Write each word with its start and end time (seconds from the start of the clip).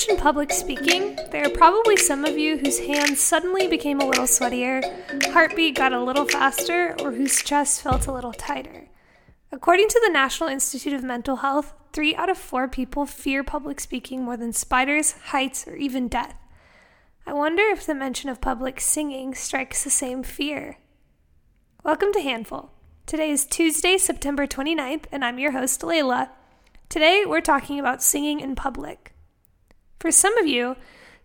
mention 0.00 0.16
public 0.16 0.50
speaking, 0.50 1.18
there 1.30 1.44
are 1.44 1.50
probably 1.50 1.96
some 1.96 2.24
of 2.24 2.38
you 2.38 2.56
whose 2.56 2.78
hands 2.78 3.20
suddenly 3.20 3.68
became 3.68 4.00
a 4.00 4.06
little 4.06 4.24
sweatier, 4.24 4.82
heartbeat 5.32 5.74
got 5.74 5.92
a 5.92 6.02
little 6.02 6.24
faster, 6.24 6.96
or 7.00 7.12
whose 7.12 7.42
chest 7.42 7.82
felt 7.82 8.06
a 8.06 8.12
little 8.12 8.32
tighter. 8.32 8.88
According 9.52 9.88
to 9.88 10.00
the 10.02 10.12
National 10.12 10.48
Institute 10.48 10.94
of 10.94 11.04
Mental 11.04 11.36
Health, 11.36 11.74
three 11.92 12.14
out 12.14 12.30
of 12.30 12.38
four 12.38 12.66
people 12.66 13.04
fear 13.04 13.44
public 13.44 13.78
speaking 13.78 14.24
more 14.24 14.38
than 14.38 14.54
spiders, 14.54 15.12
heights, 15.24 15.66
or 15.68 15.76
even 15.76 16.08
death. 16.08 16.34
I 17.26 17.34
wonder 17.34 17.64
if 17.64 17.84
the 17.84 17.94
mention 17.94 18.30
of 18.30 18.40
public 18.40 18.80
singing 18.80 19.34
strikes 19.34 19.84
the 19.84 19.90
same 19.90 20.22
fear. 20.22 20.78
Welcome 21.84 22.12
to 22.14 22.22
Handful. 22.22 22.70
Today 23.04 23.30
is 23.30 23.44
Tuesday, 23.44 23.98
September 23.98 24.46
29th, 24.46 25.04
and 25.12 25.24
I'm 25.24 25.38
your 25.38 25.52
host, 25.52 25.82
Layla. 25.82 26.30
Today, 26.88 27.24
we're 27.26 27.42
talking 27.42 27.78
about 27.78 28.02
singing 28.02 28.40
in 28.40 28.54
public. 28.54 29.12
For 30.00 30.10
some 30.10 30.36
of 30.38 30.46
you, 30.46 30.76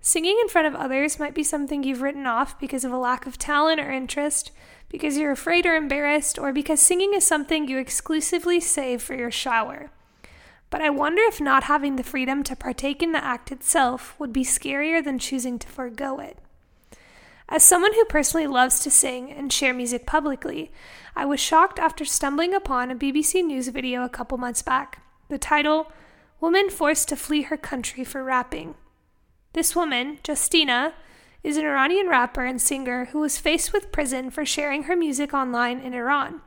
singing 0.02 0.38
in 0.42 0.50
front 0.50 0.68
of 0.68 0.76
others 0.76 1.18
might 1.18 1.34
be 1.34 1.44
something 1.44 1.84
you've 1.84 2.02
written 2.02 2.28
off 2.28 2.60
because 2.60 2.84
of 2.84 2.92
a 2.92 2.98
lack 2.98 3.26
of 3.26 3.38
talent 3.38 3.80
or 3.80 3.90
interest, 3.90 4.52
because 4.90 5.18
you're 5.18 5.32
afraid 5.32 5.66
or 5.66 5.76
embarrassed, 5.76 6.38
or 6.38 6.52
because 6.52 6.82
singing 6.82 7.14
is 7.14 7.26
something 7.26 7.68
you 7.68 7.78
exclusively 7.78 8.60
save 8.60 9.02
for 9.02 9.16
your 9.16 9.32
shower. 9.32 9.92
But 10.70 10.82
I 10.82 10.90
wonder 10.90 11.22
if 11.24 11.40
not 11.40 11.64
having 11.64 11.96
the 11.96 12.04
freedom 12.04 12.44
to 12.44 12.56
partake 12.56 13.02
in 13.02 13.14
the 13.14 13.24
act 13.24 13.50
itself 13.50 14.14
would 14.20 14.34
be 14.34 14.44
scarier 14.44 15.02
than 15.02 15.20
choosing 15.20 15.58
to 15.60 15.68
forego 15.70 16.20
it. 16.20 16.38
As 17.48 17.64
someone 17.64 17.94
who 17.94 18.04
personally 18.06 18.48
loves 18.48 18.82
to 18.82 18.92
sing 18.92 19.32
and 19.32 19.54
share 19.54 19.74
music 19.74 20.06
publicly, 20.06 20.72
I 21.16 21.26
was 21.26 21.40
shocked 21.40 21.80
after 21.80 22.04
stumbling 22.04 22.54
upon 22.54 22.92
a 22.92 22.96
BBC 22.96 23.46
News 23.46 23.70
video 23.70 24.04
a 24.04 24.10
couple 24.10 24.38
months 24.38 24.62
back. 24.62 25.02
The 25.30 25.38
title 25.38 25.92
Woman 26.42 26.70
Forced 26.70 27.08
to 27.10 27.16
Flee 27.16 27.44
Her 27.44 27.56
Country 27.56 28.04
for 28.04 28.22
Rapping. 28.22 28.76
This 29.54 29.74
woman, 29.74 30.20
Justina, 30.28 30.94
is 31.44 31.56
an 31.56 31.64
Iranian 31.64 32.10
rapper 32.10 32.44
and 32.44 32.62
singer 32.62 33.06
who 33.06 33.20
was 33.20 33.38
faced 33.38 33.72
with 33.72 33.92
prison 33.94 34.30
for 34.30 34.46
sharing 34.46 34.84
her 34.84 34.98
music 34.98 35.34
online 35.34 35.80
in 35.80 35.94
Iran. 35.94 36.42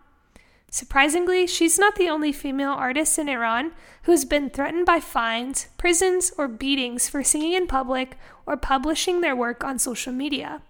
Surprisingly, 0.71 1.47
she's 1.47 1.79
not 1.79 1.97
the 1.97 2.11
only 2.11 2.33
female 2.33 2.73
artist 2.73 3.19
in 3.19 3.31
Iran 3.31 3.73
who 4.03 4.13
has 4.13 4.27
been 4.27 4.51
threatened 4.51 4.85
by 4.85 5.01
fines, 5.01 5.69
prisons, 5.79 6.33
or 6.37 6.49
beatings 6.49 7.09
for 7.09 7.25
singing 7.25 7.55
in 7.55 7.67
public 7.67 8.19
or 8.45 8.59
publishing 8.59 9.23
their 9.23 9.35
work 9.35 9.65
on 9.65 9.79
social 9.79 10.13
media. 10.13 10.61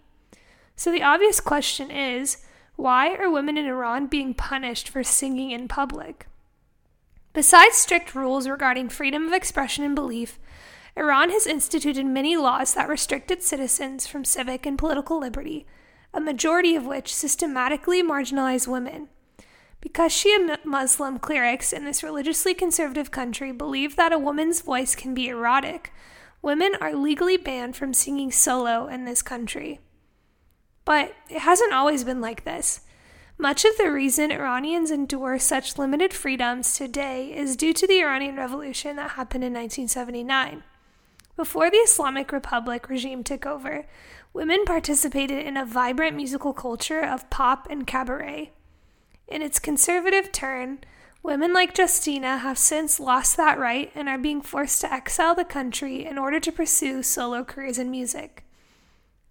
So 0.76 0.92
the 0.92 1.02
obvious 1.02 1.40
question 1.40 1.90
is 1.90 2.36
why 2.76 3.16
are 3.16 3.28
women 3.28 3.58
in 3.58 3.66
Iran 3.66 4.06
being 4.06 4.32
punished 4.32 4.88
for 4.88 5.02
singing 5.02 5.50
in 5.50 5.66
public? 5.66 6.27
Besides 7.38 7.76
strict 7.76 8.16
rules 8.16 8.48
regarding 8.48 8.88
freedom 8.88 9.28
of 9.28 9.32
expression 9.32 9.84
and 9.84 9.94
belief, 9.94 10.40
Iran 10.96 11.30
has 11.30 11.46
instituted 11.46 12.04
many 12.04 12.36
laws 12.36 12.74
that 12.74 12.88
restrict 12.88 13.30
its 13.30 13.46
citizens 13.46 14.08
from 14.08 14.24
civic 14.24 14.66
and 14.66 14.76
political 14.76 15.20
liberty, 15.20 15.64
a 16.12 16.20
majority 16.20 16.74
of 16.74 16.84
which 16.84 17.14
systematically 17.14 18.02
marginalize 18.02 18.66
women. 18.66 19.06
Because 19.80 20.10
Shia 20.10 20.58
Muslim 20.64 21.20
clerics 21.20 21.72
in 21.72 21.84
this 21.84 22.02
religiously 22.02 22.54
conservative 22.54 23.12
country 23.12 23.52
believe 23.52 23.94
that 23.94 24.12
a 24.12 24.18
woman's 24.18 24.60
voice 24.60 24.96
can 24.96 25.14
be 25.14 25.28
erotic, 25.28 25.92
women 26.42 26.72
are 26.80 26.92
legally 26.92 27.36
banned 27.36 27.76
from 27.76 27.94
singing 27.94 28.32
solo 28.32 28.88
in 28.88 29.04
this 29.04 29.22
country. 29.22 29.78
But 30.84 31.14
it 31.30 31.38
hasn't 31.42 31.72
always 31.72 32.02
been 32.02 32.20
like 32.20 32.42
this. 32.42 32.80
Much 33.40 33.64
of 33.64 33.76
the 33.78 33.88
reason 33.88 34.32
Iranians 34.32 34.90
endure 34.90 35.38
such 35.38 35.78
limited 35.78 36.12
freedoms 36.12 36.76
today 36.76 37.32
is 37.32 37.54
due 37.54 37.72
to 37.72 37.86
the 37.86 38.00
Iranian 38.00 38.34
Revolution 38.34 38.96
that 38.96 39.12
happened 39.12 39.44
in 39.44 39.52
1979. 39.52 40.64
Before 41.36 41.70
the 41.70 41.76
Islamic 41.76 42.32
Republic 42.32 42.88
regime 42.88 43.22
took 43.22 43.46
over, 43.46 43.86
women 44.32 44.64
participated 44.64 45.46
in 45.46 45.56
a 45.56 45.64
vibrant 45.64 46.16
musical 46.16 46.52
culture 46.52 47.00
of 47.00 47.30
pop 47.30 47.68
and 47.70 47.86
cabaret. 47.86 48.50
In 49.28 49.40
its 49.40 49.60
conservative 49.60 50.32
turn, 50.32 50.80
women 51.22 51.52
like 51.52 51.78
Justina 51.78 52.38
have 52.38 52.58
since 52.58 52.98
lost 52.98 53.36
that 53.36 53.56
right 53.56 53.92
and 53.94 54.08
are 54.08 54.18
being 54.18 54.42
forced 54.42 54.80
to 54.80 54.92
exile 54.92 55.36
the 55.36 55.44
country 55.44 56.04
in 56.04 56.18
order 56.18 56.40
to 56.40 56.50
pursue 56.50 57.04
solo 57.04 57.44
careers 57.44 57.78
in 57.78 57.88
music. 57.88 58.47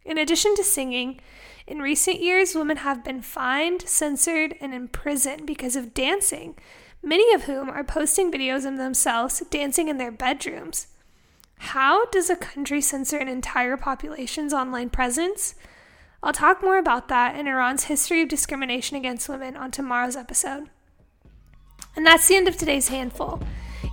In 0.07 0.17
addition 0.17 0.55
to 0.55 0.63
singing, 0.63 1.19
in 1.67 1.79
recent 1.79 2.21
years, 2.21 2.55
women 2.55 2.77
have 2.77 3.03
been 3.03 3.21
fined, 3.21 3.81
censored, 3.81 4.55
and 4.61 4.73
imprisoned 4.73 5.45
because 5.45 5.75
of 5.75 5.93
dancing, 5.93 6.55
many 7.03 7.33
of 7.33 7.43
whom 7.43 7.69
are 7.69 7.83
posting 7.83 8.31
videos 8.31 8.65
of 8.65 8.77
themselves 8.77 9.43
dancing 9.49 9.89
in 9.89 9.97
their 9.97 10.11
bedrooms. 10.11 10.87
How 11.59 12.05
does 12.05 12.29
a 12.29 12.37
country 12.37 12.79
censor 12.79 13.17
an 13.17 13.27
entire 13.27 13.75
population's 13.75 14.53
online 14.53 14.89
presence? 14.89 15.55
I'll 16.23 16.31
talk 16.31 16.63
more 16.63 16.77
about 16.77 17.09
that 17.09 17.35
in 17.35 17.45
Iran's 17.45 17.85
history 17.85 18.21
of 18.21 18.29
discrimination 18.29 18.95
against 18.95 19.27
women 19.27 19.57
on 19.57 19.71
tomorrow's 19.71 20.15
episode. 20.15 20.69
And 21.97 22.05
that's 22.05 22.29
the 22.29 22.37
end 22.37 22.47
of 22.47 22.55
today's 22.55 22.87
handful. 22.87 23.41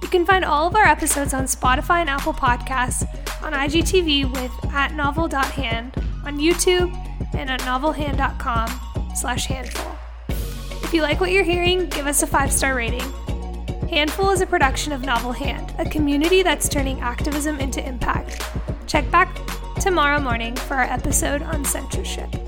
You 0.00 0.08
can 0.08 0.24
find 0.24 0.44
all 0.44 0.68
of 0.68 0.76
our 0.76 0.84
episodes 0.84 1.34
on 1.34 1.44
Spotify 1.44 2.02
and 2.02 2.10
Apple 2.10 2.34
Podcasts, 2.34 3.04
on 3.44 3.52
IGTV 3.52 4.32
with 4.32 4.72
at 4.72 4.94
novel.hand, 4.94 5.92
on 6.24 6.38
YouTube, 6.38 6.92
and 7.34 7.50
at 7.50 7.60
novelhand.com 7.60 8.80
slash 9.14 9.46
handful. 9.46 9.92
If 10.28 10.94
you 10.94 11.02
like 11.02 11.20
what 11.20 11.30
you're 11.30 11.44
hearing, 11.44 11.88
give 11.88 12.06
us 12.06 12.22
a 12.22 12.26
five-star 12.26 12.74
rating. 12.74 13.12
Handful 13.88 14.30
is 14.30 14.40
a 14.40 14.46
production 14.46 14.92
of 14.92 15.02
Novel 15.02 15.32
Hand, 15.32 15.74
a 15.78 15.88
community 15.88 16.42
that's 16.42 16.68
turning 16.68 17.00
activism 17.00 17.60
into 17.60 17.86
impact. 17.86 18.42
Check 18.86 19.10
back 19.10 19.38
tomorrow 19.80 20.20
morning 20.20 20.56
for 20.56 20.74
our 20.74 20.84
episode 20.84 21.42
on 21.42 21.64
censorship. 21.64 22.43